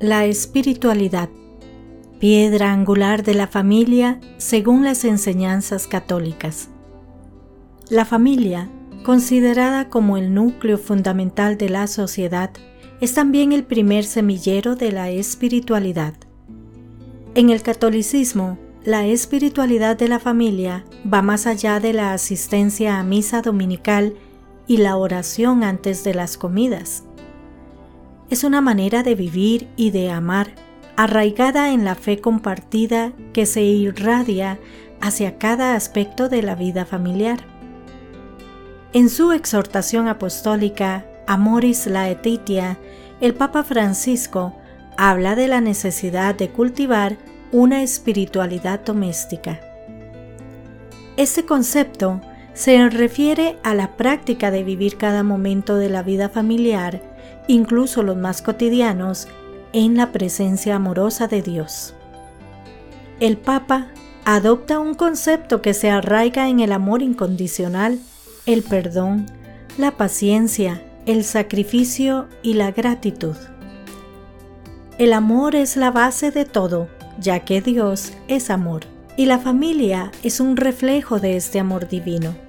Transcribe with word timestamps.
La 0.00 0.24
espiritualidad, 0.24 1.28
piedra 2.18 2.72
angular 2.72 3.22
de 3.22 3.34
la 3.34 3.46
familia 3.46 4.18
según 4.36 4.82
las 4.82 5.04
enseñanzas 5.04 5.86
católicas. 5.86 6.68
La 7.88 8.04
familia, 8.04 8.68
considerada 9.04 9.88
como 9.88 10.16
el 10.16 10.34
núcleo 10.34 10.78
fundamental 10.78 11.58
de 11.58 11.68
la 11.68 11.86
sociedad, 11.86 12.50
es 13.00 13.14
también 13.14 13.52
el 13.52 13.62
primer 13.62 14.02
semillero 14.02 14.74
de 14.74 14.90
la 14.90 15.10
espiritualidad. 15.10 16.14
En 17.36 17.50
el 17.50 17.62
catolicismo, 17.62 18.58
la 18.84 19.06
espiritualidad 19.06 19.96
de 19.96 20.08
la 20.08 20.18
familia 20.18 20.84
va 21.12 21.22
más 21.22 21.46
allá 21.46 21.78
de 21.78 21.92
la 21.92 22.12
asistencia 22.14 22.98
a 22.98 23.04
misa 23.04 23.42
dominical 23.42 24.14
y 24.66 24.78
la 24.78 24.96
oración 24.96 25.62
antes 25.62 26.02
de 26.02 26.14
las 26.14 26.36
comidas 26.36 27.04
es 28.30 28.44
una 28.44 28.60
manera 28.60 29.02
de 29.02 29.14
vivir 29.14 29.68
y 29.76 29.90
de 29.90 30.10
amar, 30.10 30.48
arraigada 30.96 31.72
en 31.72 31.84
la 31.84 31.94
fe 31.94 32.20
compartida 32.20 33.12
que 33.32 33.46
se 33.46 33.62
irradia 33.62 34.58
hacia 35.00 35.38
cada 35.38 35.74
aspecto 35.74 36.28
de 36.28 36.42
la 36.42 36.54
vida 36.54 36.84
familiar. 36.84 37.38
En 38.92 39.08
su 39.08 39.32
exhortación 39.32 40.08
apostólica 40.08 41.06
Amoris 41.26 41.86
Laetitia, 41.86 42.78
el 43.20 43.34
Papa 43.34 43.62
Francisco 43.62 44.56
habla 44.96 45.36
de 45.36 45.48
la 45.48 45.60
necesidad 45.60 46.34
de 46.34 46.48
cultivar 46.50 47.16
una 47.52 47.82
espiritualidad 47.82 48.80
doméstica. 48.80 49.60
Este 51.16 51.44
concepto 51.44 52.20
se 52.58 52.88
refiere 52.88 53.56
a 53.62 53.72
la 53.72 53.96
práctica 53.96 54.50
de 54.50 54.64
vivir 54.64 54.96
cada 54.96 55.22
momento 55.22 55.76
de 55.76 55.88
la 55.88 56.02
vida 56.02 56.28
familiar 56.28 57.00
incluso 57.46 58.02
los 58.02 58.16
más 58.16 58.42
cotidianos, 58.42 59.28
en 59.72 59.96
la 59.96 60.10
presencia 60.10 60.74
amorosa 60.74 61.28
de 61.28 61.40
Dios. 61.40 61.94
El 63.20 63.36
Papa 63.36 63.86
adopta 64.24 64.80
un 64.80 64.94
concepto 64.94 65.62
que 65.62 65.72
se 65.72 65.88
arraiga 65.88 66.48
en 66.48 66.58
el 66.58 66.72
amor 66.72 67.00
incondicional, 67.00 68.00
el 68.44 68.64
perdón, 68.64 69.26
la 69.78 69.92
paciencia, 69.96 70.82
el 71.06 71.22
sacrificio 71.22 72.26
y 72.42 72.54
la 72.54 72.72
gratitud. 72.72 73.36
El 74.98 75.12
amor 75.12 75.54
es 75.54 75.76
la 75.76 75.92
base 75.92 76.32
de 76.32 76.44
todo, 76.44 76.88
ya 77.20 77.40
que 77.44 77.60
Dios 77.60 78.14
es 78.26 78.50
amor, 78.50 78.82
y 79.16 79.26
la 79.26 79.38
familia 79.38 80.10
es 80.24 80.40
un 80.40 80.56
reflejo 80.56 81.20
de 81.20 81.36
este 81.36 81.60
amor 81.60 81.88
divino. 81.88 82.47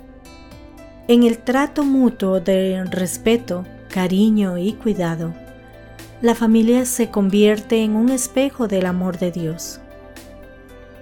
En 1.10 1.24
el 1.24 1.40
trato 1.40 1.84
mutuo 1.84 2.40
de 2.40 2.84
respeto, 2.84 3.66
cariño 3.92 4.60
y 4.60 4.74
cuidado, 4.74 5.34
la 6.22 6.36
familia 6.36 6.86
se 6.86 7.10
convierte 7.10 7.82
en 7.82 7.96
un 7.96 8.10
espejo 8.10 8.68
del 8.68 8.86
amor 8.86 9.18
de 9.18 9.32
Dios. 9.32 9.80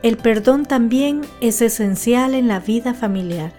El 0.04 0.16
perdón 0.16 0.66
también 0.66 1.24
es 1.42 1.62
esencial 1.62 2.36
en 2.36 2.48
la 2.48 2.62
vida 2.62 2.94
familiar. 2.94 3.52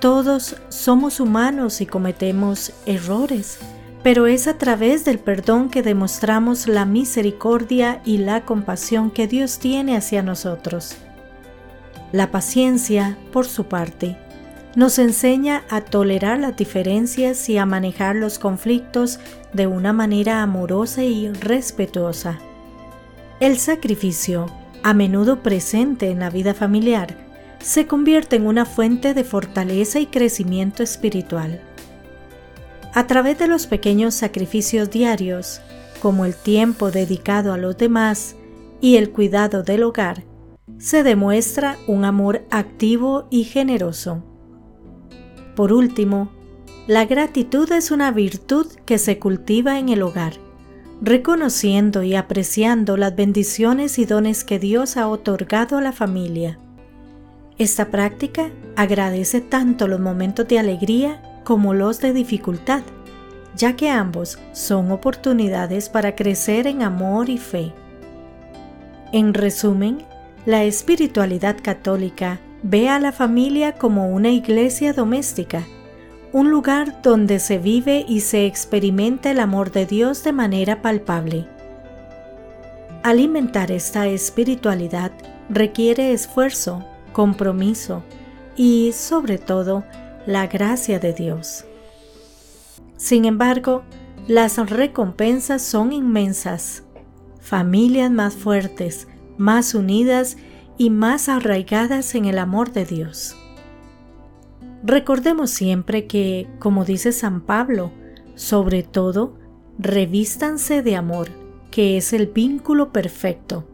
Todos 0.00 0.56
somos 0.68 1.20
humanos 1.20 1.80
y 1.80 1.86
cometemos 1.86 2.72
errores, 2.84 3.60
pero 4.02 4.26
es 4.26 4.48
a 4.48 4.58
través 4.58 5.04
del 5.04 5.20
perdón 5.20 5.70
que 5.70 5.84
demostramos 5.84 6.66
la 6.66 6.86
misericordia 6.86 8.02
y 8.04 8.18
la 8.18 8.44
compasión 8.44 9.12
que 9.12 9.28
Dios 9.28 9.60
tiene 9.60 9.96
hacia 9.96 10.24
nosotros. 10.24 10.96
La 12.10 12.32
paciencia, 12.32 13.16
por 13.30 13.46
su 13.46 13.66
parte, 13.66 14.18
nos 14.76 14.98
enseña 14.98 15.64
a 15.70 15.80
tolerar 15.82 16.38
las 16.38 16.56
diferencias 16.56 17.48
y 17.48 17.58
a 17.58 17.66
manejar 17.66 18.16
los 18.16 18.38
conflictos 18.38 19.20
de 19.52 19.66
una 19.66 19.92
manera 19.92 20.42
amorosa 20.42 21.04
y 21.04 21.28
respetuosa. 21.28 22.38
El 23.40 23.58
sacrificio, 23.58 24.46
a 24.82 24.94
menudo 24.94 25.42
presente 25.42 26.10
en 26.10 26.20
la 26.20 26.30
vida 26.30 26.54
familiar, 26.54 27.16
se 27.60 27.86
convierte 27.86 28.36
en 28.36 28.46
una 28.46 28.66
fuente 28.66 29.14
de 29.14 29.24
fortaleza 29.24 30.00
y 30.00 30.06
crecimiento 30.06 30.82
espiritual. 30.82 31.60
A 32.92 33.06
través 33.06 33.38
de 33.38 33.48
los 33.48 33.66
pequeños 33.66 34.14
sacrificios 34.14 34.90
diarios, 34.90 35.60
como 36.02 36.26
el 36.26 36.34
tiempo 36.34 36.90
dedicado 36.90 37.52
a 37.52 37.56
los 37.56 37.76
demás 37.78 38.36
y 38.80 38.96
el 38.96 39.10
cuidado 39.10 39.62
del 39.62 39.84
hogar, 39.84 40.24
se 40.78 41.02
demuestra 41.02 41.78
un 41.86 42.04
amor 42.04 42.44
activo 42.50 43.26
y 43.30 43.44
generoso. 43.44 44.33
Por 45.54 45.72
último, 45.72 46.30
la 46.86 47.04
gratitud 47.04 47.70
es 47.72 47.90
una 47.90 48.10
virtud 48.10 48.66
que 48.84 48.98
se 48.98 49.18
cultiva 49.18 49.78
en 49.78 49.88
el 49.88 50.02
hogar, 50.02 50.34
reconociendo 51.00 52.02
y 52.02 52.14
apreciando 52.14 52.96
las 52.96 53.14
bendiciones 53.16 53.98
y 53.98 54.04
dones 54.04 54.44
que 54.44 54.58
Dios 54.58 54.96
ha 54.96 55.08
otorgado 55.08 55.78
a 55.78 55.80
la 55.80 55.92
familia. 55.92 56.58
Esta 57.56 57.86
práctica 57.86 58.50
agradece 58.74 59.40
tanto 59.40 59.86
los 59.86 60.00
momentos 60.00 60.48
de 60.48 60.58
alegría 60.58 61.22
como 61.44 61.72
los 61.72 62.00
de 62.00 62.12
dificultad, 62.12 62.82
ya 63.56 63.76
que 63.76 63.90
ambos 63.90 64.38
son 64.52 64.90
oportunidades 64.90 65.88
para 65.88 66.16
crecer 66.16 66.66
en 66.66 66.82
amor 66.82 67.28
y 67.28 67.38
fe. 67.38 67.72
En 69.12 69.34
resumen, 69.34 69.98
la 70.46 70.64
espiritualidad 70.64 71.56
católica 71.62 72.40
Ve 72.66 72.88
a 72.88 72.98
la 72.98 73.12
familia 73.12 73.72
como 73.72 74.08
una 74.08 74.30
iglesia 74.30 74.94
doméstica, 74.94 75.66
un 76.32 76.50
lugar 76.50 77.02
donde 77.02 77.38
se 77.38 77.58
vive 77.58 78.06
y 78.08 78.20
se 78.20 78.46
experimenta 78.46 79.30
el 79.30 79.40
amor 79.40 79.70
de 79.70 79.84
Dios 79.84 80.24
de 80.24 80.32
manera 80.32 80.80
palpable. 80.80 81.46
Alimentar 83.02 83.70
esta 83.70 84.06
espiritualidad 84.06 85.12
requiere 85.50 86.14
esfuerzo, 86.14 86.82
compromiso 87.12 88.02
y, 88.56 88.92
sobre 88.94 89.36
todo, 89.36 89.84
la 90.24 90.46
gracia 90.46 90.98
de 90.98 91.12
Dios. 91.12 91.66
Sin 92.96 93.26
embargo, 93.26 93.82
las 94.26 94.56
recompensas 94.70 95.60
son 95.60 95.92
inmensas. 95.92 96.82
Familias 97.40 98.10
más 98.10 98.32
fuertes, 98.32 99.06
más 99.36 99.74
unidas 99.74 100.38
y 100.38 100.53
más 100.90 101.28
arraigadas 101.28 102.14
en 102.14 102.24
el 102.24 102.38
amor 102.38 102.72
de 102.72 102.84
Dios. 102.84 103.36
Recordemos 104.82 105.50
siempre 105.50 106.06
que, 106.06 106.46
como 106.58 106.84
dice 106.84 107.12
San 107.12 107.40
Pablo, 107.40 107.92
sobre 108.34 108.82
todo, 108.82 109.38
revístanse 109.78 110.82
de 110.82 110.96
amor, 110.96 111.28
que 111.70 111.96
es 111.96 112.12
el 112.12 112.26
vínculo 112.26 112.92
perfecto. 112.92 113.66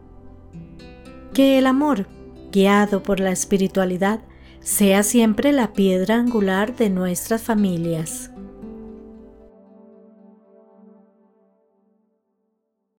Que 1.33 1.57
el 1.57 1.67
amor, 1.67 2.07
guiado 2.51 3.03
por 3.03 3.19
la 3.19 3.31
espiritualidad, 3.31 4.21
sea 4.61 5.03
siempre 5.03 5.51
la 5.51 5.73
piedra 5.73 6.15
angular 6.15 6.75
de 6.75 6.89
nuestras 6.89 7.41
familias. 7.41 8.31